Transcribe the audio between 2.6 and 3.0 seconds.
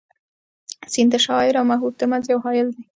دی.